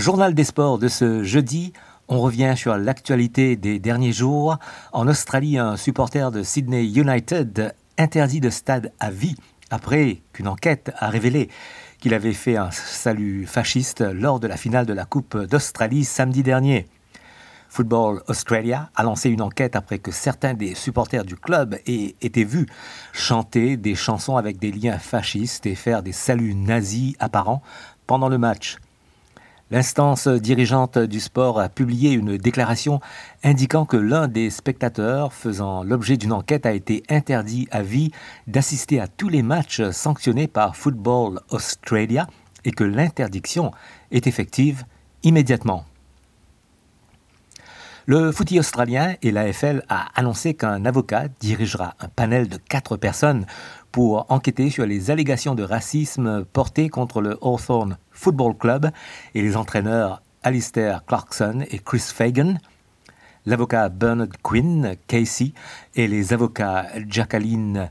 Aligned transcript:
Journal 0.00 0.32
des 0.32 0.44
sports 0.44 0.78
de 0.78 0.88
ce 0.88 1.22
jeudi. 1.24 1.74
On 2.08 2.20
revient 2.20 2.54
sur 2.56 2.74
l'actualité 2.78 3.56
des 3.56 3.78
derniers 3.78 4.14
jours. 4.14 4.56
En 4.94 5.06
Australie, 5.06 5.58
un 5.58 5.76
supporter 5.76 6.32
de 6.32 6.42
Sydney 6.42 6.86
United 6.86 7.74
interdit 7.98 8.40
de 8.40 8.48
stade 8.48 8.94
à 8.98 9.10
vie 9.10 9.36
après 9.68 10.22
qu'une 10.32 10.48
enquête 10.48 10.90
a 10.96 11.10
révélé 11.10 11.50
qu'il 11.98 12.14
avait 12.14 12.32
fait 12.32 12.56
un 12.56 12.70
salut 12.70 13.44
fasciste 13.46 14.00
lors 14.00 14.40
de 14.40 14.46
la 14.46 14.56
finale 14.56 14.86
de 14.86 14.94
la 14.94 15.04
Coupe 15.04 15.36
d'Australie 15.36 16.06
samedi 16.06 16.42
dernier. 16.42 16.88
Football 17.68 18.22
Australia 18.26 18.88
a 18.94 19.02
lancé 19.02 19.28
une 19.28 19.42
enquête 19.42 19.76
après 19.76 19.98
que 19.98 20.12
certains 20.12 20.54
des 20.54 20.74
supporters 20.74 21.26
du 21.26 21.36
club 21.36 21.74
aient 21.86 22.16
été 22.22 22.44
vus 22.44 22.68
chanter 23.12 23.76
des 23.76 23.96
chansons 23.96 24.38
avec 24.38 24.58
des 24.58 24.72
liens 24.72 24.98
fascistes 24.98 25.66
et 25.66 25.74
faire 25.74 26.02
des 26.02 26.12
saluts 26.12 26.54
nazis 26.54 27.16
apparents 27.18 27.60
pendant 28.06 28.30
le 28.30 28.38
match. 28.38 28.78
L'instance 29.72 30.26
dirigeante 30.26 30.98
du 30.98 31.20
sport 31.20 31.60
a 31.60 31.68
publié 31.68 32.10
une 32.10 32.36
déclaration 32.36 32.98
indiquant 33.44 33.86
que 33.86 33.96
l'un 33.96 34.26
des 34.26 34.50
spectateurs 34.50 35.32
faisant 35.32 35.84
l'objet 35.84 36.16
d'une 36.16 36.32
enquête 36.32 36.66
a 36.66 36.72
été 36.72 37.04
interdit 37.08 37.68
à 37.70 37.80
vie 37.82 38.10
d'assister 38.48 38.98
à 38.98 39.06
tous 39.06 39.28
les 39.28 39.44
matchs 39.44 39.82
sanctionnés 39.92 40.48
par 40.48 40.74
Football 40.74 41.40
Australia 41.50 42.26
et 42.64 42.72
que 42.72 42.82
l'interdiction 42.82 43.70
est 44.10 44.26
effective 44.26 44.84
immédiatement. 45.22 45.84
Le 48.06 48.32
footy 48.32 48.58
australien 48.58 49.14
et 49.22 49.30
l'AFL 49.30 49.84
a 49.88 50.08
annoncé 50.16 50.54
qu'un 50.54 50.84
avocat 50.84 51.28
dirigera 51.38 51.94
un 52.00 52.08
panel 52.08 52.48
de 52.48 52.56
quatre 52.56 52.96
personnes 52.96 53.46
pour 53.92 54.26
enquêter 54.28 54.70
sur 54.70 54.86
les 54.86 55.10
allégations 55.10 55.54
de 55.54 55.62
racisme 55.62 56.44
portées 56.52 56.88
contre 56.88 57.20
le 57.20 57.38
Hawthorne 57.40 57.98
Football 58.10 58.56
Club 58.56 58.90
et 59.34 59.42
les 59.42 59.56
entraîneurs 59.56 60.22
Alistair 60.42 61.04
Clarkson 61.04 61.64
et 61.70 61.78
Chris 61.78 62.04
Fagan, 62.14 62.54
l'avocat 63.46 63.88
Bernard 63.88 64.28
Quinn, 64.42 64.96
Casey, 65.06 65.52
et 65.94 66.08
les 66.08 66.32
avocats 66.32 66.86
Jacqueline 67.08 67.90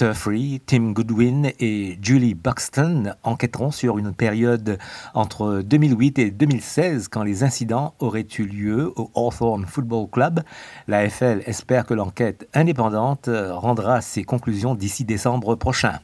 Turfree, 0.00 0.62
Tim 0.64 0.92
Goodwin 0.92 1.50
et 1.60 1.98
Julie 2.00 2.32
Buxton 2.32 3.12
enquêteront 3.22 3.70
sur 3.70 3.98
une 3.98 4.14
période 4.14 4.78
entre 5.12 5.60
2008 5.60 6.18
et 6.20 6.30
2016 6.30 7.08
quand 7.08 7.22
les 7.22 7.44
incidents 7.44 7.92
auraient 7.98 8.26
eu 8.38 8.44
lieu 8.44 8.94
au 8.96 9.10
Hawthorne 9.14 9.66
Football 9.66 10.08
Club. 10.10 10.40
La 10.88 11.06
FL 11.10 11.42
espère 11.44 11.84
que 11.84 11.92
l'enquête 11.92 12.48
indépendante 12.54 13.28
rendra 13.50 14.00
ses 14.00 14.24
conclusions 14.24 14.74
d'ici 14.74 15.04
décembre 15.04 15.54
prochain. 15.54 15.98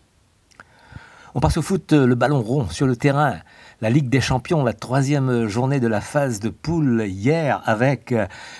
On 1.34 1.40
passe 1.40 1.56
au 1.56 1.62
foot, 1.62 1.94
le 1.94 2.14
ballon 2.14 2.42
rond 2.42 2.68
sur 2.68 2.86
le 2.86 2.96
terrain. 2.96 3.36
La 3.80 3.88
Ligue 3.88 4.10
des 4.10 4.20
Champions, 4.20 4.62
la 4.62 4.74
troisième 4.74 5.46
journée 5.46 5.80
de 5.80 5.88
la 5.88 6.02
phase 6.02 6.38
de 6.38 6.50
poule 6.50 7.06
hier 7.06 7.62
avec 7.64 8.14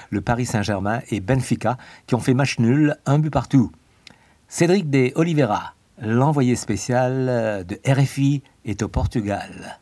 le 0.08 0.20
Paris 0.22 0.46
Saint-Germain 0.46 1.02
et 1.10 1.20
Benfica 1.20 1.76
qui 2.06 2.14
ont 2.14 2.20
fait 2.20 2.32
match 2.32 2.58
nul, 2.58 2.96
un 3.04 3.18
but 3.18 3.28
partout. 3.28 3.70
Cédric 4.48 4.88
de 4.90 5.10
Oliveira, 5.16 5.74
l'envoyé 6.00 6.54
spécial 6.54 7.64
de 7.66 7.80
RFI, 7.84 8.42
est 8.64 8.82
au 8.82 8.88
Portugal. 8.88 9.80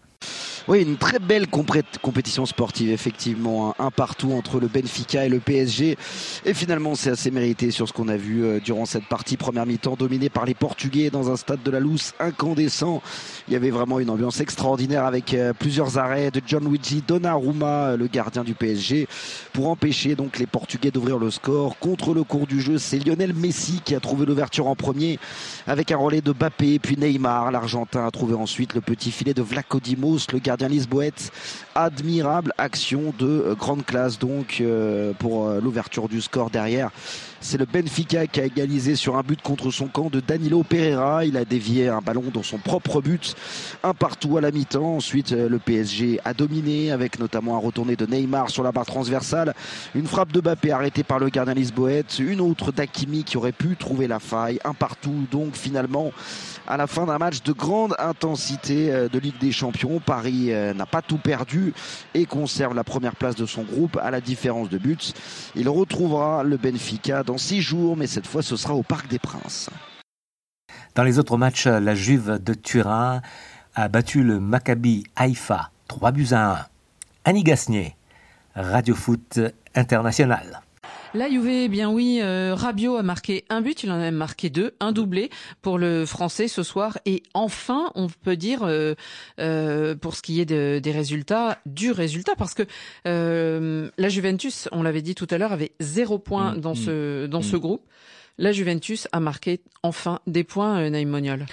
Oui, 0.66 0.80
une 0.80 0.96
très 0.96 1.18
belle 1.18 1.46
compétition 1.46 2.46
sportive, 2.46 2.90
effectivement. 2.90 3.74
Un, 3.78 3.90
partout 3.90 4.32
entre 4.32 4.60
le 4.60 4.66
Benfica 4.66 5.26
et 5.26 5.28
le 5.28 5.38
PSG. 5.38 5.98
Et 6.46 6.54
finalement, 6.54 6.94
c'est 6.94 7.10
assez 7.10 7.30
mérité 7.30 7.70
sur 7.70 7.86
ce 7.86 7.92
qu'on 7.92 8.08
a 8.08 8.16
vu 8.16 8.42
euh, 8.44 8.60
durant 8.60 8.86
cette 8.86 9.04
partie. 9.04 9.36
Première 9.36 9.66
mi-temps 9.66 9.94
dominée 9.94 10.30
par 10.30 10.47
les 10.47 10.54
Portugais 10.54 11.10
dans 11.10 11.30
un 11.30 11.36
stade 11.36 11.62
de 11.62 11.70
la 11.70 11.80
Lousse 11.80 12.14
incandescent. 12.19 13.03
Il 13.47 13.53
y 13.53 13.56
avait 13.56 13.69
vraiment 13.69 14.00
une 14.00 14.08
ambiance 14.08 14.41
extraordinaire 14.41 15.04
avec 15.04 15.34
euh, 15.34 15.53
plusieurs 15.53 15.98
arrêts 15.98 16.30
de 16.30 16.41
John 16.47 16.66
Luigi 16.66 17.04
Donnarumma, 17.06 17.88
euh, 17.88 17.97
le 17.98 18.06
gardien 18.06 18.42
du 18.42 18.54
PSG, 18.54 19.06
pour 19.53 19.69
empêcher 19.69 20.14
donc 20.14 20.38
les 20.38 20.47
Portugais 20.47 20.91
d'ouvrir 20.91 21.19
le 21.19 21.30
score. 21.30 21.78
Contre 21.78 22.14
le 22.14 22.24
cours 22.24 22.47
du 22.47 22.62
jeu, 22.62 22.78
c'est 22.78 22.98
Lionel 23.04 23.34
Messi 23.34 23.82
qui 23.84 23.94
a 23.94 24.00
trouvé 24.00 24.24
l'ouverture 24.24 24.66
en 24.66 24.76
premier 24.76 25.19
avec 25.66 25.92
un 25.92 25.98
relais 25.98 26.22
de 26.22 26.32
Bappé, 26.32 26.78
puis 26.78 26.97
Neymar. 26.97 27.50
L'Argentin 27.50 28.06
a 28.06 28.10
trouvé 28.10 28.32
ensuite 28.32 28.72
le 28.72 28.80
petit 28.80 29.10
filet 29.10 29.34
de 29.34 29.42
Vlacodimos, 29.42 30.28
le 30.32 30.38
gardien 30.38 30.53
gardien 30.54 30.69
Lisboète. 30.69 31.32
Admirable 31.75 32.53
action 32.59 33.12
de 33.19 33.26
euh, 33.26 33.54
grande 33.56 33.84
classe 33.84 34.20
donc 34.20 34.59
euh, 34.60 35.12
pour 35.19 35.48
euh, 35.48 35.60
l'ouverture 35.60 36.09
du 36.09 36.20
score 36.20 36.48
derrière. 36.48 36.91
C'est 37.41 37.59
le 37.59 37.66
Benfica 37.66 38.26
qui 38.28 38.41
a 38.41 38.44
égalisé 38.44 38.94
sur 38.94 39.16
un 39.16 39.22
but 39.22 39.42
contre 39.42 39.70
son 39.72 39.88
camp 39.88 40.09
de 40.10 40.20
Danilo 40.20 40.62
Pereira. 40.62 41.26
Il 41.26 41.37
a 41.37 41.44
dévié 41.44 41.88
un 41.88 42.00
ballon 42.00 42.25
dans 42.32 42.44
son 42.44 42.56
propre 42.56 43.03
but. 43.03 43.34
Un 43.82 43.92
partout 43.92 44.38
à 44.38 44.41
la 44.41 44.50
mi-temps. 44.50 44.97
Ensuite, 44.97 45.32
le 45.32 45.59
PSG 45.59 46.20
a 46.25 46.32
dominé 46.32 46.91
avec 46.91 47.19
notamment 47.19 47.54
un 47.54 47.59
retourné 47.59 47.97
de 47.97 48.06
Neymar 48.06 48.48
sur 48.48 48.62
la 48.62 48.72
barre 48.72 48.86
transversale. 48.86 49.53
Une 49.94 50.06
frappe 50.06 50.32
de 50.32 50.41
Bappé 50.41 50.72
arrêtée 50.72 51.03
par 51.03 51.19
le 51.19 51.28
gardien 51.28 51.53
Lisboète. 51.53 52.19
Une 52.19 52.41
autre 52.41 52.72
d'Akimi 52.72 53.25
qui 53.25 53.36
aurait 53.36 53.53
pu 53.53 53.76
trouver 53.76 54.06
la 54.06 54.21
faille. 54.21 54.59
Un 54.65 54.72
partout 54.72 55.26
donc 55.31 55.54
finalement 55.54 56.12
à 56.66 56.78
la 56.78 56.86
fin 56.86 57.04
d'un 57.04 57.19
match 57.19 57.42
de 57.42 57.53
grande 57.53 57.94
intensité 57.98 58.91
de 59.12 59.19
Ligue 59.19 59.38
des 59.38 59.53
Champions. 59.53 60.00
Paris 60.00 60.44
euh, 60.53 60.75
n'a 60.75 60.87
pas 60.87 61.03
tout 61.03 61.19
perdu 61.19 61.72
et 62.15 62.27
conserve 62.27 62.75
la 62.75 62.84
première 62.84 63.16
place 63.16 63.37
de 63.37 63.47
son 63.47 63.62
groupe 63.62 63.99
à 64.03 64.10
la 64.10 64.21
différence 64.21 64.69
de 64.69 64.78
buts. 64.78 64.97
Il 65.55 65.69
retrouvera 65.69 66.43
le 66.43 66.56
Benfica 66.56 67.22
dans 67.22 67.38
six 67.38 67.62
jours, 67.62 67.97
mais 67.97 68.06
cette 68.06 68.27
fois 68.27 68.43
ce 68.43 68.56
sera 68.56 68.75
au 68.75 68.83
Parc 68.83 69.09
des 69.09 69.19
Princes. 69.19 69.71
Dans 70.94 71.03
les 71.03 71.19
autres 71.19 71.37
matchs, 71.37 71.66
la 71.66 71.94
Juve 71.94 72.38
de 72.43 72.54
Turin 72.54 73.21
a 73.75 73.88
battu 73.88 74.22
le 74.22 74.38
Maccabi 74.38 75.04
Haïfa 75.16 75.71
3 75.88 76.12
buts 76.12 76.28
à 76.33 76.53
1. 76.53 76.66
Annie 77.25 77.43
Gasnier, 77.43 77.97
Radio 78.54 78.94
Foot 78.94 79.41
International. 79.75 80.60
La 81.14 81.30
Juve, 81.30 81.69
bien 81.69 81.92
oui, 81.92 82.19
euh, 82.20 82.56
Rabiot 82.56 82.97
a 82.97 83.04
marqué 83.04 83.44
un 83.48 83.60
but, 83.60 83.84
il 83.84 83.92
en 83.92 83.94
a 83.94 83.98
même 83.98 84.16
marqué 84.16 84.50
deux, 84.50 84.75
un 84.80 84.91
doublé 84.91 85.30
pour 85.62 85.78
le 85.78 86.04
Français 86.06 86.48
ce 86.48 86.64
soir. 86.64 86.98
Et 87.06 87.22
enfin, 87.34 87.92
on 87.94 88.08
peut 88.08 88.34
dire, 88.34 88.64
euh, 88.64 88.97
euh, 89.38 89.94
pour 89.94 90.16
ce 90.16 90.22
qui 90.22 90.41
est 90.41 90.44
des 90.44 90.91
résultats, 90.91 91.60
du 91.66 91.92
résultat, 91.92 92.32
parce 92.36 92.54
que 92.54 92.64
la 93.04 94.08
Juventus, 94.08 94.69
on 94.72 94.82
l'avait 94.82 95.03
dit 95.03 95.14
tout 95.14 95.28
à 95.30 95.38
l'heure, 95.38 95.53
avait 95.53 95.70
zéro 95.78 96.19
point 96.19 96.56
mmh, 96.56 96.60
dans 96.60 96.72
mmh, 96.72 96.76
ce 96.84 97.26
dans 97.26 97.42
ce 97.42 97.54
mmh. 97.54 97.60
groupe. 97.60 97.86
La 98.36 98.50
Juventus 98.50 99.06
a 99.12 99.20
marqué 99.20 99.60
enfin 99.84 100.19
des 100.26 100.42
points, 100.42 100.91
Naïm 100.91 101.10
Moniol. 101.10 101.47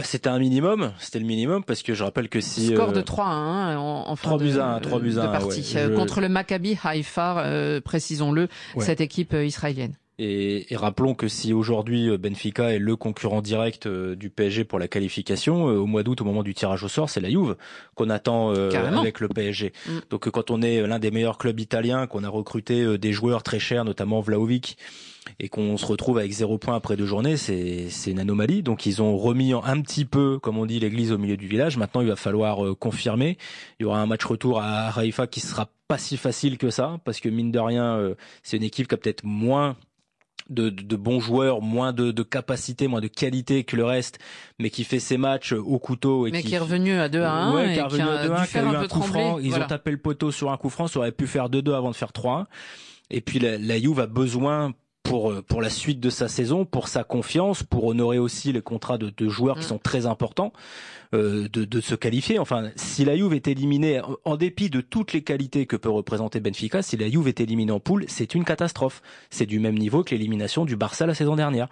Bah, 0.00 0.06
c'était 0.06 0.30
un 0.30 0.38
minimum, 0.38 0.92
c'était 0.98 1.18
le 1.18 1.26
minimum 1.26 1.62
parce 1.62 1.82
que 1.82 1.92
je 1.92 2.02
rappelle 2.02 2.30
que 2.30 2.40
si 2.40 2.68
score 2.68 2.92
de 2.92 3.02
3 3.02 3.26
à 3.26 3.28
1 3.28 3.76
en, 3.76 4.08
en 4.08 4.16
fin 4.16 4.30
3 4.30 4.38
buts 4.38 4.58
à 4.58 4.76
1, 4.76 4.80
3 4.80 4.98
buts 4.98 5.18
à 5.18 5.24
1 5.24 5.28
partie. 5.28 5.74
Euh, 5.76 5.94
contre 5.94 6.22
le 6.22 6.30
Maccabi 6.30 6.78
Haïfa, 6.82 7.40
euh, 7.40 7.82
précisons-le, 7.82 8.48
cette 8.78 9.02
équipe 9.02 9.34
euh, 9.34 9.44
israélienne. 9.44 9.92
Et, 10.22 10.72
et, 10.72 10.76
rappelons 10.76 11.14
que 11.14 11.28
si 11.28 11.54
aujourd'hui 11.54 12.16
Benfica 12.18 12.74
est 12.74 12.78
le 12.78 12.94
concurrent 12.94 13.40
direct 13.40 13.88
du 13.88 14.28
PSG 14.28 14.64
pour 14.64 14.78
la 14.78 14.86
qualification, 14.86 15.64
au 15.64 15.86
mois 15.86 16.02
d'août, 16.02 16.20
au 16.20 16.24
moment 16.24 16.42
du 16.42 16.52
tirage 16.52 16.84
au 16.84 16.88
sort, 16.88 17.08
c'est 17.08 17.20
la 17.20 17.30
Juve 17.30 17.56
qu'on 17.94 18.10
attend 18.10 18.50
avec 18.50 19.20
le 19.20 19.28
PSG. 19.28 19.72
Mm. 19.86 19.90
Donc 20.10 20.28
quand 20.28 20.50
on 20.50 20.60
est 20.60 20.86
l'un 20.86 20.98
des 20.98 21.10
meilleurs 21.10 21.38
clubs 21.38 21.58
italiens, 21.58 22.06
qu'on 22.06 22.22
a 22.24 22.28
recruté 22.28 22.98
des 22.98 23.12
joueurs 23.12 23.42
très 23.42 23.58
chers, 23.58 23.84
notamment 23.84 24.20
Vlaovic, 24.20 24.76
et 25.38 25.48
qu'on 25.48 25.76
se 25.76 25.86
retrouve 25.86 26.18
avec 26.18 26.32
zéro 26.32 26.58
point 26.58 26.74
après 26.74 26.96
deux 26.96 27.06
journées, 27.06 27.36
c'est 27.36 27.88
une 28.06 28.18
anomalie. 28.18 28.62
Donc 28.62 28.86
ils 28.86 29.02
ont 29.02 29.16
remis 29.16 29.52
un 29.52 29.80
petit 29.80 30.04
peu, 30.04 30.38
comme 30.38 30.58
on 30.58 30.66
dit, 30.66 30.80
l'église 30.80 31.12
au 31.12 31.18
milieu 31.18 31.36
du 31.36 31.46
village. 31.46 31.76
Maintenant, 31.76 32.00
il 32.00 32.08
va 32.08 32.16
falloir 32.16 32.64
euh, 32.64 32.74
confirmer. 32.74 33.38
Il 33.78 33.84
y 33.84 33.86
aura 33.86 34.00
un 34.00 34.06
match 34.06 34.24
retour 34.24 34.60
à 34.60 34.88
Haïfa 34.88 35.26
qui 35.26 35.40
sera 35.40 35.68
pas 35.88 35.98
si 35.98 36.16
facile 36.16 36.58
que 36.58 36.70
ça, 36.70 37.00
parce 37.04 37.20
que 37.20 37.28
mine 37.28 37.50
de 37.50 37.58
rien, 37.58 37.96
euh, 37.96 38.14
c'est 38.42 38.56
une 38.56 38.62
équipe 38.62 38.88
qui 38.88 38.94
a 38.94 38.98
peut-être 38.98 39.24
moins 39.24 39.76
de, 40.50 40.68
de, 40.68 40.96
bons 40.96 41.20
joueurs, 41.20 41.62
moins 41.62 41.92
de, 41.92 42.10
de, 42.10 42.22
capacité, 42.22 42.88
moins 42.88 43.00
de 43.00 43.06
qualité 43.06 43.64
que 43.64 43.76
le 43.76 43.84
reste, 43.84 44.18
mais 44.58 44.68
qui 44.68 44.84
fait 44.84 44.98
ses 44.98 45.16
matchs 45.16 45.52
au 45.52 45.78
couteau. 45.78 46.26
Et 46.26 46.30
mais 46.30 46.42
qui, 46.42 46.54
est 46.54 46.58
revenu 46.58 46.98
à 46.98 47.08
2 47.08 47.22
à 47.22 47.32
1. 47.32 47.54
Ouais, 47.54 47.72
qui 47.72 47.78
est 47.78 47.82
revenu 47.82 48.02
à 48.02 48.26
2 48.26 48.32
à 48.32 48.40
1, 48.42 48.46
qui 48.46 48.58
a 48.58 48.62
eu 48.62 48.76
un, 48.76 48.88
coup 48.88 49.02
franc. 49.02 49.38
Ils 49.38 49.54
ont 49.54 49.66
tapé 49.66 49.90
le 49.90 49.98
poteau 49.98 50.30
sur 50.30 50.50
un 50.50 50.56
coup 50.56 50.70
franc, 50.70 50.86
ça 50.88 50.98
aurait 50.98 51.12
pu 51.12 51.26
faire 51.26 51.48
2-2 51.48 51.74
avant 51.74 51.90
de 51.90 51.96
faire 51.96 52.10
3-1. 52.10 52.46
Et 53.10 53.20
puis 53.20 53.38
la, 53.38 53.58
la 53.58 53.78
Juve 53.78 54.00
a 54.00 54.06
besoin 54.06 54.74
pour 55.02 55.30
euh, 55.30 55.42
pour 55.42 55.62
la 55.62 55.70
suite 55.70 56.00
de 56.00 56.10
sa 56.10 56.28
saison, 56.28 56.64
pour 56.64 56.88
sa 56.88 57.04
confiance, 57.04 57.62
pour 57.62 57.84
honorer 57.84 58.18
aussi 58.18 58.52
les 58.52 58.62
contrats 58.62 58.98
de, 58.98 59.10
de 59.10 59.28
joueurs 59.28 59.56
qui 59.56 59.64
mm. 59.64 59.68
sont 59.68 59.78
très 59.78 60.06
importants, 60.06 60.52
euh, 61.14 61.48
de, 61.52 61.64
de 61.64 61.80
se 61.80 61.94
qualifier. 61.94 62.38
Enfin, 62.38 62.70
si 62.76 63.04
la 63.04 63.16
Juve 63.16 63.34
est 63.34 63.48
éliminée, 63.48 64.00
en 64.24 64.36
dépit 64.36 64.70
de 64.70 64.80
toutes 64.80 65.12
les 65.12 65.22
qualités 65.22 65.66
que 65.66 65.76
peut 65.76 65.90
représenter 65.90 66.40
Benfica, 66.40 66.82
si 66.82 66.96
la 66.96 67.08
Juve 67.08 67.28
est 67.28 67.40
éliminée 67.40 67.72
en 67.72 67.80
poule, 67.80 68.04
c'est 68.08 68.34
une 68.34 68.44
catastrophe. 68.44 69.02
C'est 69.30 69.46
du 69.46 69.58
même 69.58 69.78
niveau 69.78 70.04
que 70.04 70.10
l'élimination 70.14 70.64
du 70.64 70.76
Barça 70.76 71.06
la 71.06 71.14
saison 71.14 71.36
dernière. 71.36 71.68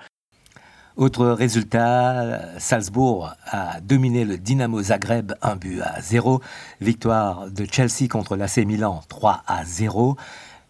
Autre 0.99 1.29
résultat, 1.29 2.59
Salzbourg 2.59 3.33
a 3.45 3.81
dominé 3.81 4.25
le 4.25 4.37
Dynamo 4.37 4.83
Zagreb 4.83 5.33
1 5.43 5.55
but 5.55 5.81
à 5.81 6.01
0. 6.01 6.41
Victoire 6.81 7.49
de 7.53 7.65
Chelsea 7.71 8.09
contre 8.11 8.35
l'AC 8.35 8.57
Milan 8.67 9.03
3 9.09 9.45
à 9.47 9.65
0. 9.65 10.17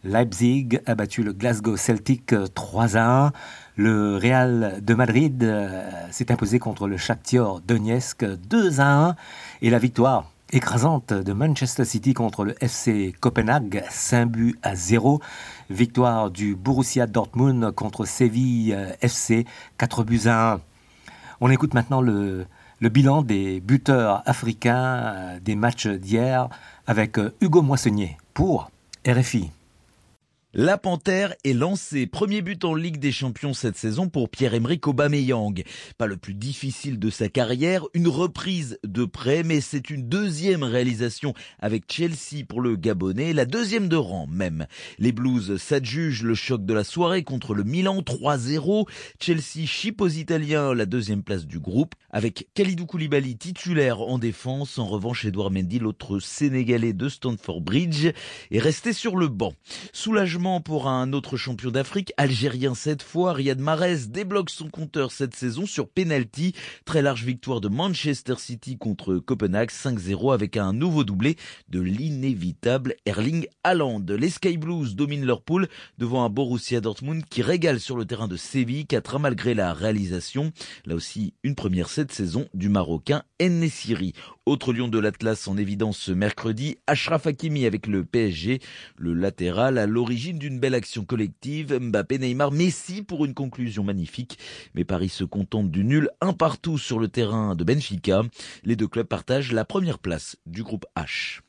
Leipzig 0.04 0.80
a 0.86 0.94
battu 0.94 1.22
le 1.22 1.32
Glasgow 1.32 1.76
Celtic 1.76 2.34
3 2.54 2.96
euh, 2.96 2.98
à 2.98 3.26
1. 3.26 3.32
Le 3.76 4.16
Real 4.16 4.80
de 4.82 4.94
Madrid 4.94 5.42
euh, 5.44 5.90
s'est 6.10 6.32
imposé 6.32 6.58
contre 6.58 6.88
le 6.88 6.96
Shakhtar 6.96 7.60
Donetsk 7.60 8.24
2 8.24 8.80
à 8.80 9.08
1. 9.08 9.16
Et 9.62 9.70
la 9.70 9.78
victoire 9.78 10.30
écrasante 10.52 11.12
de 11.12 11.32
Manchester 11.32 11.84
City 11.84 12.14
contre 12.14 12.44
le 12.44 12.54
FC 12.62 13.14
Copenhague, 13.20 13.84
5 13.90 14.26
buts 14.26 14.58
à 14.62 14.74
0. 14.74 15.20
Victoire 15.70 16.30
du 16.30 16.54
Borussia 16.54 17.06
Dortmund 17.06 17.72
contre 17.72 18.04
Séville 18.04 18.74
euh, 18.74 18.92
FC, 19.00 19.46
4 19.78 20.04
buts 20.04 20.22
à 20.26 20.54
1. 20.54 20.60
On 21.40 21.50
écoute 21.50 21.74
maintenant 21.74 22.00
le, 22.00 22.46
le 22.80 22.88
bilan 22.88 23.22
des 23.22 23.60
buteurs 23.60 24.22
africains 24.26 24.76
euh, 24.76 25.40
des 25.40 25.56
matchs 25.56 25.86
d'hier 25.86 26.48
avec 26.86 27.18
euh, 27.18 27.34
Hugo 27.40 27.62
Moissonnier 27.62 28.16
pour 28.34 28.70
RFI. 29.06 29.50
La 30.54 30.78
Panthère 30.78 31.34
est 31.44 31.52
lancée. 31.52 32.06
Premier 32.06 32.40
but 32.40 32.64
en 32.64 32.74
Ligue 32.74 32.96
des 32.96 33.12
Champions 33.12 33.52
cette 33.52 33.76
saison 33.76 34.08
pour 34.08 34.30
Pierre-Emerick 34.30 34.88
Aubameyang. 34.88 35.62
Pas 35.98 36.06
le 36.06 36.16
plus 36.16 36.32
difficile 36.32 36.98
de 36.98 37.10
sa 37.10 37.28
carrière, 37.28 37.84
une 37.92 38.08
reprise 38.08 38.78
de 38.82 39.04
près, 39.04 39.42
mais 39.42 39.60
c'est 39.60 39.90
une 39.90 40.08
deuxième 40.08 40.62
réalisation 40.62 41.34
avec 41.58 41.84
Chelsea 41.92 42.46
pour 42.48 42.62
le 42.62 42.76
Gabonais, 42.76 43.34
la 43.34 43.44
deuxième 43.44 43.88
de 43.88 43.96
rang 43.96 44.26
même. 44.26 44.66
Les 44.98 45.12
Blues 45.12 45.58
s'adjugent 45.58 46.22
le 46.22 46.34
choc 46.34 46.64
de 46.64 46.72
la 46.72 46.82
soirée 46.82 47.24
contre 47.24 47.52
le 47.52 47.64
Milan 47.64 48.00
3-0. 48.00 48.88
Chelsea 49.20 49.66
chip 49.66 50.00
aux 50.00 50.08
Italiens 50.08 50.72
la 50.72 50.86
deuxième 50.86 51.24
place 51.24 51.44
du 51.44 51.58
groupe 51.58 51.94
avec 52.08 52.48
Khalidou 52.54 52.86
Koulibaly 52.86 53.36
titulaire 53.36 54.00
en 54.00 54.18
défense. 54.18 54.78
En 54.78 54.86
revanche, 54.86 55.26
Edouard 55.26 55.50
Mendy, 55.50 55.78
l'autre 55.78 56.20
Sénégalais 56.20 56.94
de 56.94 57.10
Stanford 57.10 57.60
Bridge, 57.60 58.12
est 58.50 58.58
resté 58.58 58.94
sur 58.94 59.14
le 59.14 59.28
banc. 59.28 59.52
Pour 60.38 60.86
un 60.86 61.12
autre 61.12 61.36
champion 61.36 61.72
d'Afrique, 61.72 62.12
algérien 62.16 62.76
cette 62.76 63.02
fois, 63.02 63.32
Riyad 63.32 63.58
Mahrez 63.58 64.06
débloque 64.08 64.50
son 64.50 64.68
compteur 64.68 65.10
cette 65.10 65.34
saison 65.34 65.66
sur 65.66 65.88
penalty. 65.88 66.54
Très 66.84 67.02
large 67.02 67.24
victoire 67.24 67.60
de 67.60 67.66
Manchester 67.68 68.36
City 68.38 68.78
contre 68.78 69.16
Copenhague 69.16 69.70
5-0 69.70 70.32
avec 70.32 70.56
un 70.56 70.72
nouveau 70.72 71.02
doublé 71.02 71.36
de 71.68 71.80
l'inévitable 71.80 72.94
Erling 73.04 73.48
Haaland. 73.64 74.04
Les 74.08 74.30
Sky 74.30 74.58
Blues 74.58 74.94
dominent 74.94 75.26
leur 75.26 75.42
poule 75.42 75.66
devant 75.98 76.24
un 76.24 76.30
Borussia 76.30 76.80
Dortmund 76.80 77.24
qui 77.28 77.42
régale 77.42 77.80
sur 77.80 77.96
le 77.96 78.04
terrain 78.04 78.28
de 78.28 78.36
Séville 78.36 78.86
4 78.86 79.18
malgré 79.18 79.54
la 79.54 79.72
réalisation. 79.72 80.52
Là 80.86 80.94
aussi, 80.94 81.34
une 81.42 81.56
première 81.56 81.88
cette 81.88 82.12
saison 82.12 82.46
du 82.54 82.68
Marocain 82.68 83.24
Ennessiri. 83.40 84.12
Autre 84.46 84.72
lion 84.72 84.88
de 84.88 84.98
l'Atlas 84.98 85.46
en 85.46 85.58
évidence 85.58 85.98
ce 85.98 86.12
mercredi, 86.12 86.78
Ashraf 86.86 87.26
Hakimi 87.26 87.66
avec 87.66 87.86
le 87.86 88.02
PSG, 88.02 88.60
le 88.96 89.12
latéral 89.12 89.76
à 89.76 89.86
l'origine 89.86 90.27
d'une 90.32 90.58
belle 90.58 90.74
action 90.74 91.04
collective, 91.04 91.78
Mbappé, 91.78 92.18
Neymar, 92.18 92.52
Messi 92.52 93.02
pour 93.02 93.24
une 93.24 93.34
conclusion 93.34 93.84
magnifique. 93.84 94.38
Mais 94.74 94.84
Paris 94.84 95.08
se 95.08 95.24
contente 95.24 95.70
du 95.70 95.84
nul 95.84 96.10
un 96.20 96.32
partout 96.32 96.78
sur 96.78 96.98
le 96.98 97.08
terrain 97.08 97.54
de 97.54 97.64
Benfica. 97.64 98.22
Les 98.64 98.76
deux 98.76 98.88
clubs 98.88 99.06
partagent 99.06 99.52
la 99.52 99.64
première 99.64 99.98
place 99.98 100.36
du 100.46 100.62
groupe 100.62 100.86
H. 100.96 101.40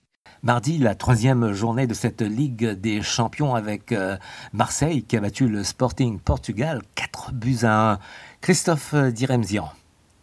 Mardi, 0.41 0.77
la 0.77 0.95
troisième 0.95 1.51
journée 1.51 1.87
de 1.87 1.93
cette 1.93 2.21
Ligue 2.21 2.65
des 2.65 3.01
Champions 3.01 3.55
avec 3.55 3.91
euh, 3.91 4.17
Marseille 4.53 5.03
qui 5.03 5.17
a 5.17 5.19
battu 5.19 5.49
le 5.49 5.63
Sporting 5.63 6.19
Portugal 6.19 6.81
4 6.95 7.33
buts 7.33 7.57
à 7.63 7.93
1. 7.93 7.99
Christophe 8.39 8.95
Diremzian, 8.95 9.69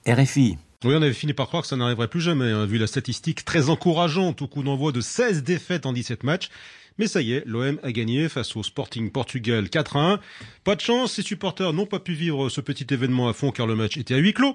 RFI. 0.08 0.56
Oui, 0.84 0.94
on 0.94 1.02
avait 1.02 1.12
fini 1.12 1.32
par 1.32 1.48
croire 1.48 1.62
que 1.62 1.68
ça 1.68 1.76
n'arriverait 1.76 2.08
plus 2.08 2.20
jamais, 2.20 2.50
hein, 2.50 2.64
vu 2.64 2.78
la 2.78 2.86
statistique 2.86 3.44
très 3.44 3.70
encourageante 3.70 4.42
au 4.42 4.46
coup 4.46 4.62
d'envoi 4.62 4.92
de 4.92 5.00
16 5.00 5.42
défaites 5.42 5.84
en 5.84 5.92
17 5.92 6.22
matchs. 6.22 6.48
Mais 6.98 7.08
ça 7.08 7.20
y 7.20 7.32
est, 7.34 7.42
l'OM 7.44 7.78
a 7.82 7.92
gagné 7.92 8.26
face 8.30 8.56
au 8.56 8.62
Sporting 8.62 9.10
Portugal 9.10 9.68
4 9.68 9.96
1. 9.96 10.20
Pas 10.64 10.76
de 10.76 10.80
chance, 10.80 11.12
ses 11.12 11.22
supporters 11.22 11.74
n'ont 11.74 11.84
pas 11.84 12.00
pu 12.00 12.14
vivre 12.14 12.48
ce 12.48 12.62
petit 12.62 12.86
événement 12.92 13.28
à 13.28 13.34
fond 13.34 13.50
car 13.50 13.66
le 13.66 13.76
match 13.76 13.98
était 13.98 14.14
à 14.14 14.16
huis 14.16 14.32
clos. 14.32 14.54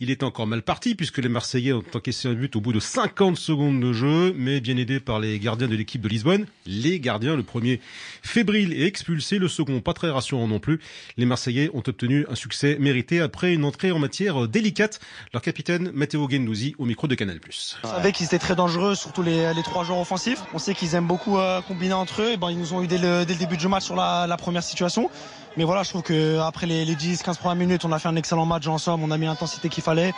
Il 0.00 0.10
était 0.10 0.24
encore 0.24 0.46
mal 0.46 0.62
parti 0.62 0.94
puisque 0.94 1.18
les 1.18 1.28
Marseillais 1.28 1.74
ont 1.74 1.84
encaissé 1.94 2.28
un 2.28 2.32
but 2.32 2.56
au 2.56 2.62
bout 2.62 2.72
de 2.72 2.80
50 2.80 3.36
secondes 3.36 3.78
de 3.78 3.92
jeu, 3.92 4.32
mais 4.36 4.60
bien 4.60 4.78
aidés 4.78 5.00
par 5.00 5.20
les 5.20 5.38
gardiens 5.38 5.68
de 5.68 5.76
l'équipe 5.76 6.00
de 6.00 6.08
Lisbonne. 6.08 6.46
Les 6.64 6.98
gardiens, 6.98 7.36
le 7.36 7.42
premier 7.42 7.78
fébrile 8.22 8.72
et 8.72 8.86
expulsé, 8.86 9.38
le 9.38 9.48
second 9.48 9.80
pas 9.80 9.92
très 9.92 10.10
rassurant 10.10 10.48
non 10.48 10.60
plus. 10.60 10.80
Les 11.18 11.26
Marseillais 11.26 11.70
ont 11.74 11.82
obtenu 11.86 12.24
un 12.30 12.34
succès 12.34 12.78
mérité 12.80 13.20
après 13.20 13.52
une 13.52 13.66
entrée 13.66 13.92
en 13.92 13.98
matière 13.98 14.48
délicate. 14.48 14.98
Leur 15.34 15.42
capitaine 15.42 15.90
Matteo 15.92 16.26
Gendouzi 16.28 16.74
au 16.78 16.86
micro 16.86 17.06
de 17.06 17.14
Canal+. 17.14 17.38
On 17.84 17.88
savait 17.88 18.12
qu'ils 18.12 18.26
étaient 18.26 18.38
très 18.38 18.56
dangereux, 18.56 18.94
surtout 18.94 19.22
les, 19.22 19.52
trois 19.62 19.84
joueurs 19.84 20.00
offensifs. 20.00 20.40
On 20.54 20.58
sait 20.58 20.74
qu'ils 20.74 20.94
aiment 20.94 21.06
beaucoup 21.06 21.38
euh, 21.38 21.60
entre 21.90 22.22
eux. 22.22 22.36
Ben, 22.36 22.50
ils 22.50 22.58
nous 22.58 22.74
ont 22.74 22.82
eu 22.82 22.86
dès 22.86 22.98
le, 22.98 23.24
début 23.24 23.56
du 23.56 23.66
match 23.66 23.84
sur 23.84 23.96
la, 23.96 24.36
première 24.38 24.62
situation. 24.62 25.10
Mais 25.56 25.64
voilà, 25.64 25.82
je 25.82 25.88
trouve 25.88 26.02
qu'après 26.02 26.66
les, 26.66 26.84
les 26.84 26.94
10-15 26.94 27.38
premières 27.38 27.56
minutes, 27.56 27.84
on 27.84 27.92
a 27.92 27.98
fait 27.98 28.08
un 28.08 28.16
excellent 28.16 28.46
match 28.46 28.66
en 28.66 28.78
somme. 28.78 29.02
On 29.02 29.10
a 29.10 29.18
mis 29.18 29.26
l'intensité 29.26 29.68
qu'il 29.68 29.82
fallait. 29.82 30.12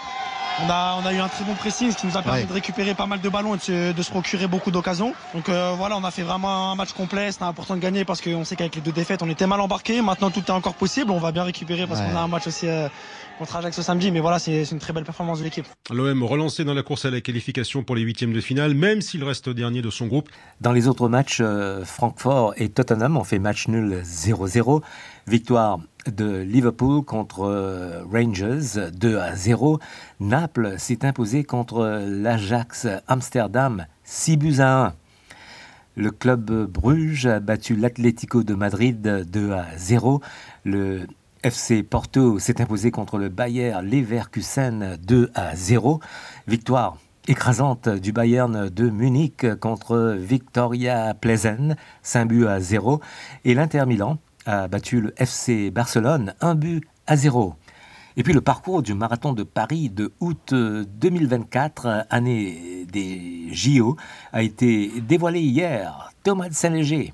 On 0.62 0.70
a, 0.70 1.00
on 1.02 1.04
a 1.04 1.12
eu 1.12 1.18
un 1.18 1.28
très 1.28 1.44
bon 1.44 1.54
pressing, 1.54 1.90
ce 1.90 1.96
qui 1.96 2.06
nous 2.06 2.16
a 2.16 2.22
permis 2.22 2.44
de 2.44 2.52
récupérer 2.52 2.94
pas 2.94 3.06
mal 3.06 3.20
de 3.20 3.28
ballons 3.28 3.56
et 3.56 3.58
de 3.58 4.02
se, 4.02 4.10
procurer 4.10 4.46
beaucoup 4.46 4.70
d'occasions. 4.70 5.12
Donc 5.34 5.48
euh, 5.48 5.74
voilà, 5.76 5.96
on 5.96 6.04
a 6.04 6.12
fait 6.12 6.22
vraiment 6.22 6.70
un 6.70 6.76
match 6.76 6.92
complet. 6.92 7.32
C'était 7.32 7.44
important 7.44 7.74
de 7.74 7.80
gagner 7.80 8.04
parce 8.04 8.20
qu'on 8.20 8.44
sait 8.44 8.54
qu'avec 8.54 8.76
les 8.76 8.80
deux 8.80 8.92
défaites, 8.92 9.22
on 9.24 9.28
était 9.28 9.48
mal 9.48 9.60
embarqué. 9.60 10.00
Maintenant, 10.00 10.30
tout 10.30 10.44
est 10.46 10.50
encore 10.50 10.74
possible. 10.74 11.10
On 11.10 11.18
va 11.18 11.32
bien 11.32 11.42
récupérer 11.42 11.88
parce 11.88 12.00
qu'on 12.00 12.16
a 12.16 12.20
un 12.20 12.28
match 12.28 12.46
aussi 12.46 12.68
euh, 12.68 12.88
contre 13.38 13.56
Ajax 13.56 13.76
ce 13.76 13.82
samedi. 13.82 14.12
Mais 14.12 14.20
voilà, 14.20 14.38
c'est 14.38 14.62
une 14.70 14.78
très 14.78 14.92
belle 14.92 15.04
performance 15.04 15.40
de 15.40 15.44
l'équipe. 15.44 15.66
L'OM 15.90 16.22
relancé 16.22 16.64
dans 16.64 16.74
la 16.74 16.84
course 16.84 17.04
à 17.04 17.10
la 17.10 17.20
qualification 17.20 17.82
pour 17.82 17.96
les 17.96 18.02
huitièmes 18.02 18.32
de 18.32 18.40
finale, 18.40 18.74
même 18.74 19.00
s'il 19.00 19.24
reste 19.24 19.48
dernier 19.48 19.82
de 19.82 19.90
son 19.90 20.06
groupe. 20.06 20.28
Dans 20.60 20.72
les 20.72 20.86
autres 20.86 21.08
matchs, 21.08 21.38
euh, 21.40 21.84
Francfort 21.84 22.54
et 22.58 22.68
Tottenham 22.68 23.16
ont 23.16 23.24
fait 23.24 23.40
match 23.40 23.66
nul 23.66 24.02
0-0. 24.04 24.82
Victoire 25.26 25.80
de 26.10 26.38
Liverpool 26.38 27.02
contre 27.04 27.44
euh, 27.44 28.02
Rangers 28.12 28.90
2 28.92 29.18
à 29.18 29.34
0. 29.36 29.78
Naples 30.20 30.74
s'est 30.78 31.04
imposé 31.04 31.44
contre 31.44 32.02
l'Ajax 32.06 32.86
Amsterdam 33.08 33.86
6 34.04 34.36
buts 34.36 34.60
à 34.60 34.86
1. 34.86 34.94
Le 35.96 36.10
club 36.10 36.50
Bruges 36.66 37.26
a 37.26 37.40
battu 37.40 37.76
l'Atlético 37.76 38.42
de 38.42 38.54
Madrid 38.54 39.00
2 39.00 39.52
à 39.52 39.66
0. 39.76 40.20
Le 40.64 41.06
FC 41.44 41.82
Porto 41.82 42.38
s'est 42.38 42.60
imposé 42.60 42.90
contre 42.90 43.18
le 43.18 43.28
Bayer 43.28 43.74
Leverkusen 43.82 44.96
2 45.06 45.30
à 45.34 45.54
0. 45.54 46.00
Victoire 46.48 46.96
écrasante 47.28 47.88
du 47.88 48.12
Bayern 48.12 48.68
de 48.68 48.90
Munich 48.90 49.46
contre 49.60 50.16
Victoria 50.18 51.14
Plezen 51.14 51.76
5 52.02 52.26
buts 52.26 52.46
à 52.46 52.60
0. 52.60 53.00
Et 53.44 53.54
l'Inter 53.54 53.84
Milan 53.86 54.18
a 54.46 54.68
battu 54.68 55.00
le 55.00 55.14
FC 55.16 55.70
Barcelone 55.70 56.34
un 56.40 56.54
but 56.54 56.84
à 57.06 57.16
zéro. 57.16 57.54
Et 58.16 58.22
puis 58.22 58.32
le 58.32 58.40
parcours 58.40 58.82
du 58.82 58.94
marathon 58.94 59.32
de 59.32 59.42
Paris 59.42 59.90
de 59.90 60.12
août 60.20 60.54
2024, 60.54 62.06
année 62.10 62.86
des 62.90 63.48
JO, 63.50 63.96
a 64.32 64.42
été 64.42 65.00
dévoilé 65.00 65.40
hier. 65.40 66.12
Thomas 66.22 66.48
de 66.48 66.54
Saint-Léger, 66.54 67.12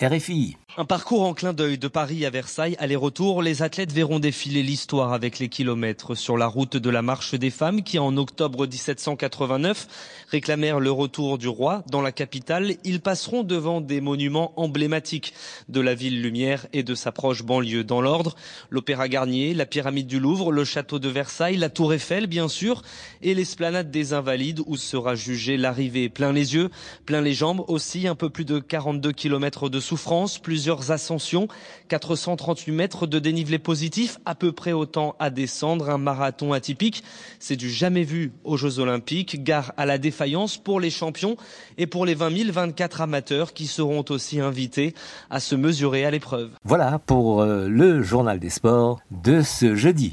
RFI. 0.00 0.56
Un 0.76 0.84
parcours 0.84 1.24
en 1.24 1.34
clin 1.34 1.52
d'œil 1.52 1.76
de 1.76 1.88
Paris 1.88 2.24
à 2.24 2.30
Versailles, 2.30 2.76
aller-retour, 2.78 3.42
les 3.42 3.62
athlètes 3.62 3.90
verront 3.90 4.20
défiler 4.20 4.62
l'histoire 4.62 5.12
avec 5.12 5.40
les 5.40 5.48
kilomètres 5.48 6.14
sur 6.14 6.36
la 6.36 6.46
route 6.46 6.76
de 6.76 6.88
la 6.88 7.02
marche 7.02 7.34
des 7.34 7.50
femmes 7.50 7.82
qui 7.82 7.98
en 7.98 8.16
octobre 8.16 8.64
1789 8.64 9.88
réclamèrent 10.30 10.78
le 10.78 10.92
retour 10.92 11.36
du 11.36 11.48
roi 11.48 11.82
dans 11.90 12.00
la 12.00 12.12
capitale. 12.12 12.76
Ils 12.84 13.00
passeront 13.00 13.42
devant 13.42 13.80
des 13.80 14.00
monuments 14.00 14.52
emblématiques 14.54 15.34
de 15.68 15.80
la 15.80 15.96
ville 15.96 16.22
lumière 16.22 16.68
et 16.72 16.84
de 16.84 16.94
sa 16.94 17.10
proche 17.10 17.42
banlieue 17.42 17.82
dans 17.82 18.00
l'ordre. 18.00 18.36
L'Opéra 18.70 19.08
Garnier, 19.08 19.54
la 19.54 19.66
pyramide 19.66 20.06
du 20.06 20.20
Louvre, 20.20 20.52
le 20.52 20.64
château 20.64 21.00
de 21.00 21.08
Versailles, 21.08 21.56
la 21.56 21.70
tour 21.70 21.92
Eiffel 21.92 22.28
bien 22.28 22.46
sûr 22.46 22.82
et 23.20 23.34
l'esplanade 23.34 23.90
des 23.90 24.12
Invalides 24.12 24.60
où 24.64 24.76
sera 24.76 25.16
jugée 25.16 25.56
l'arrivée 25.56 26.08
plein 26.08 26.32
les 26.32 26.54
yeux, 26.54 26.70
plein 27.04 27.20
les 27.20 27.34
jambes 27.34 27.64
aussi, 27.66 28.06
un 28.06 28.14
peu 28.14 28.30
plus 28.30 28.44
de 28.44 28.60
42 28.60 29.10
kilomètres 29.10 29.68
de 29.68 29.80
souffrance, 29.88 30.38
plusieurs 30.38 30.90
ascensions, 30.90 31.48
438 31.88 32.72
mètres 32.72 33.06
de 33.06 33.18
dénivelé 33.18 33.58
positif, 33.58 34.18
à 34.26 34.34
peu 34.34 34.52
près 34.52 34.72
autant 34.72 35.16
à 35.18 35.30
descendre, 35.30 35.88
un 35.88 35.96
marathon 35.96 36.52
atypique. 36.52 37.02
C'est 37.38 37.56
du 37.56 37.70
jamais 37.70 38.02
vu 38.02 38.32
aux 38.44 38.58
Jeux 38.58 38.80
Olympiques, 38.80 39.42
gare 39.42 39.72
à 39.78 39.86
la 39.86 39.96
défaillance 39.96 40.58
pour 40.58 40.78
les 40.78 40.90
champions 40.90 41.36
et 41.78 41.86
pour 41.86 42.04
les 42.04 42.14
20 42.14 42.36
000, 42.36 42.52
24 42.52 43.00
amateurs 43.00 43.54
qui 43.54 43.66
seront 43.66 44.04
aussi 44.10 44.40
invités 44.40 44.94
à 45.30 45.40
se 45.40 45.54
mesurer 45.54 46.04
à 46.04 46.10
l'épreuve. 46.10 46.50
Voilà 46.64 46.98
pour 46.98 47.40
euh, 47.40 47.66
le 47.68 48.02
journal 48.02 48.38
des 48.38 48.50
sports 48.50 49.00
de 49.10 49.40
ce 49.40 49.74
jeudi. 49.74 50.12